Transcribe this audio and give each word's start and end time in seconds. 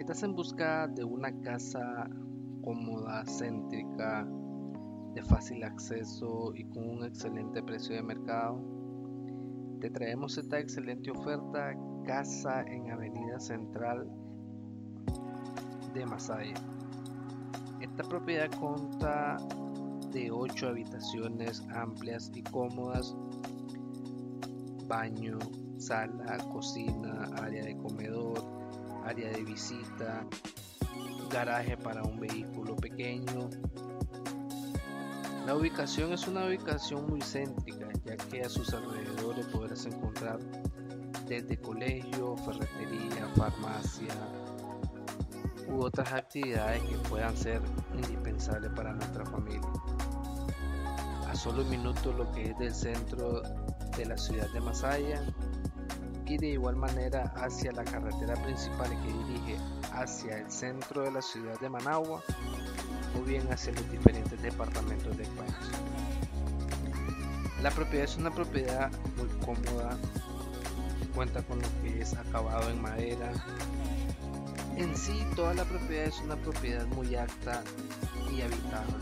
¿Estás 0.00 0.22
en 0.22 0.34
busca 0.34 0.88
de 0.88 1.04
una 1.04 1.30
casa 1.42 2.08
cómoda, 2.64 3.22
céntrica, 3.26 4.26
de 5.12 5.22
fácil 5.22 5.62
acceso 5.62 6.54
y 6.54 6.64
con 6.64 6.88
un 6.88 7.04
excelente 7.04 7.62
precio 7.62 7.96
de 7.96 8.02
mercado? 8.02 8.64
Te 9.78 9.90
traemos 9.90 10.38
esta 10.38 10.58
excelente 10.58 11.10
oferta, 11.10 11.74
casa 12.06 12.62
en 12.62 12.90
Avenida 12.90 13.38
Central 13.38 14.10
de 15.92 16.06
Masaya. 16.06 16.54
Esta 17.82 18.02
propiedad 18.04 18.50
consta 18.58 19.36
de 20.12 20.30
8 20.30 20.68
habitaciones 20.68 21.62
amplias 21.74 22.32
y 22.34 22.42
cómodas, 22.44 23.14
baño, 24.88 25.38
sala, 25.76 26.38
cocina, 26.50 27.28
área 27.36 27.62
de 27.66 27.76
comedor, 27.76 28.59
área 29.10 29.28
de 29.30 29.42
visita, 29.42 30.24
garaje 31.30 31.76
para 31.76 32.04
un 32.04 32.20
vehículo 32.20 32.76
pequeño. 32.76 33.50
La 35.46 35.56
ubicación 35.56 36.12
es 36.12 36.28
una 36.28 36.46
ubicación 36.46 37.08
muy 37.08 37.20
céntrica, 37.20 37.88
ya 38.04 38.16
que 38.16 38.42
a 38.42 38.48
sus 38.48 38.72
alrededores 38.72 39.46
podrás 39.46 39.84
encontrar 39.86 40.38
desde 41.26 41.60
colegio, 41.60 42.36
ferretería, 42.36 43.28
farmacia 43.34 44.14
u 45.68 45.82
otras 45.82 46.12
actividades 46.12 46.80
que 46.84 46.96
puedan 47.08 47.36
ser 47.36 47.60
indispensables 47.94 48.70
para 48.76 48.92
nuestra 48.92 49.26
familia. 49.26 49.72
A 51.28 51.34
solo 51.34 51.62
un 51.62 51.70
minuto 51.70 52.12
lo 52.12 52.30
que 52.30 52.50
es 52.50 52.58
del 52.58 52.74
centro 52.74 53.42
de 53.96 54.06
la 54.06 54.16
ciudad 54.16 54.48
de 54.50 54.60
Masaya 54.60 55.20
y 56.30 56.38
de 56.38 56.46
igual 56.50 56.76
manera 56.76 57.32
hacia 57.34 57.72
la 57.72 57.82
carretera 57.82 58.34
principal 58.44 58.88
que 59.02 59.08
dirige 59.08 59.56
hacia 59.92 60.38
el 60.38 60.48
centro 60.48 61.02
de 61.02 61.10
la 61.10 61.20
ciudad 61.20 61.58
de 61.58 61.68
Managua 61.68 62.22
o 63.18 63.22
bien 63.24 63.52
hacia 63.52 63.72
los 63.72 63.90
diferentes 63.90 64.40
departamentos 64.40 65.16
del 65.16 65.26
país. 65.26 65.54
La 67.60 67.72
propiedad 67.72 68.04
es 68.04 68.16
una 68.16 68.30
propiedad 68.30 68.92
muy 69.16 69.28
cómoda, 69.44 69.98
cuenta 71.16 71.42
con 71.42 71.60
lo 71.60 71.68
que 71.82 72.00
es 72.00 72.14
acabado 72.14 72.70
en 72.70 72.80
madera. 72.80 73.32
En 74.76 74.96
sí, 74.96 75.26
toda 75.34 75.52
la 75.54 75.64
propiedad 75.64 76.04
es 76.04 76.20
una 76.20 76.36
propiedad 76.36 76.86
muy 76.86 77.16
alta 77.16 77.64
y 78.30 78.42
habitable. 78.42 78.94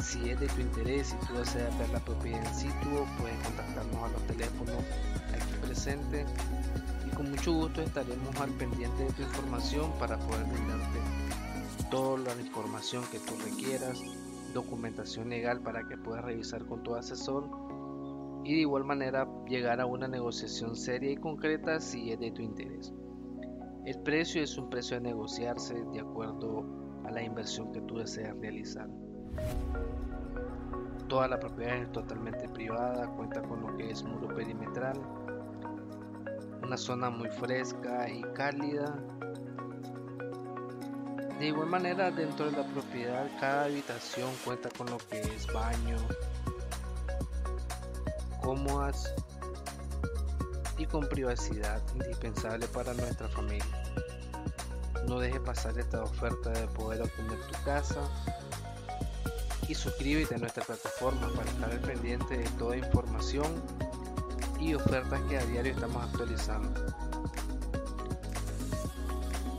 Si 0.00 0.30
es 0.30 0.38
de 0.38 0.46
tu 0.46 0.60
interés 0.60 1.12
y 1.12 1.26
tú 1.26 1.34
deseas 1.34 1.76
ver 1.76 1.88
la 1.90 1.98
propiedad 1.98 2.46
en 2.46 2.54
situ, 2.54 3.04
puedes 3.18 3.36
contactarnos 3.42 4.04
a 4.04 4.08
los 4.12 4.26
teléfonos 4.28 4.84
presente 5.82 6.26
y 7.06 7.16
con 7.16 7.30
mucho 7.30 7.54
gusto 7.54 7.80
estaremos 7.80 8.38
al 8.38 8.50
pendiente 8.50 9.02
de 9.02 9.12
tu 9.12 9.22
información 9.22 9.90
para 9.98 10.18
poder 10.18 10.44
brindarte 10.44 10.98
toda 11.90 12.18
la 12.34 12.42
información 12.42 13.02
que 13.10 13.18
tú 13.18 13.32
requieras, 13.42 14.02
documentación 14.52 15.30
legal 15.30 15.62
para 15.62 15.88
que 15.88 15.96
puedas 15.96 16.22
revisar 16.22 16.66
con 16.66 16.82
tu 16.82 16.94
asesor 16.96 17.48
y 18.44 18.56
de 18.56 18.60
igual 18.60 18.84
manera 18.84 19.26
llegar 19.48 19.80
a 19.80 19.86
una 19.86 20.06
negociación 20.06 20.76
seria 20.76 21.12
y 21.12 21.16
concreta 21.16 21.80
si 21.80 22.12
es 22.12 22.20
de 22.20 22.30
tu 22.30 22.42
interés. 22.42 22.92
El 23.86 24.02
precio 24.02 24.42
es 24.42 24.58
un 24.58 24.68
precio 24.68 24.98
a 24.98 25.00
negociarse 25.00 25.82
de 25.94 26.00
acuerdo 26.00 26.66
a 27.06 27.10
la 27.10 27.22
inversión 27.22 27.72
que 27.72 27.80
tú 27.80 27.96
deseas 27.96 28.36
realizar. 28.36 28.88
Toda 31.08 31.26
la 31.26 31.40
propiedad 31.40 31.76
es 31.76 31.90
totalmente 31.90 32.50
privada, 32.50 33.08
cuenta 33.16 33.40
con 33.40 33.62
lo 33.62 33.76
que 33.78 33.90
es 33.90 34.04
muro 34.04 34.28
perimetral, 34.34 35.00
una 36.62 36.76
zona 36.76 37.10
muy 37.10 37.28
fresca 37.28 38.08
y 38.08 38.22
cálida. 38.34 38.96
De 41.38 41.46
igual 41.46 41.68
manera, 41.68 42.10
dentro 42.10 42.50
de 42.50 42.52
la 42.52 42.64
propiedad, 42.64 43.26
cada 43.40 43.64
habitación 43.64 44.30
cuenta 44.44 44.68
con 44.76 44.90
lo 44.90 44.98
que 44.98 45.20
es 45.20 45.46
baño, 45.52 45.96
cómodas 48.42 49.14
y 50.76 50.86
con 50.86 51.08
privacidad 51.08 51.80
indispensable 51.94 52.66
para 52.68 52.92
nuestra 52.94 53.28
familia. 53.28 53.64
No 55.06 55.18
deje 55.18 55.40
pasar 55.40 55.78
esta 55.78 56.02
oferta 56.02 56.50
de 56.50 56.66
poder 56.68 57.02
obtener 57.02 57.38
tu 57.46 57.64
casa 57.64 58.00
y 59.66 59.74
suscríbete 59.74 60.34
a 60.34 60.38
nuestra 60.38 60.64
plataforma 60.64 61.28
para 61.34 61.50
estar 61.50 61.70
al 61.70 61.80
pendiente 61.80 62.38
de 62.38 62.48
toda 62.50 62.76
información 62.76 63.62
y 64.60 64.74
ofertas 64.74 65.20
que 65.22 65.38
a 65.38 65.44
diario 65.46 65.72
estamos 65.72 66.04
actualizando. 66.04 66.68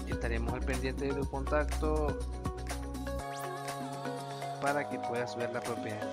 Estaremos 0.08 0.54
al 0.54 0.62
pendiente 0.62 1.06
de 1.06 1.14
tu 1.14 1.30
contacto 1.30 2.20
para 4.62 4.88
que 4.88 5.00
puedas 5.00 5.36
ver 5.36 5.52
la 5.52 5.62
propiedad. 5.62 6.08